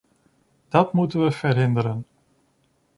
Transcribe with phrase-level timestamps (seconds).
[0.69, 2.05] Dat moeten we verhinderen.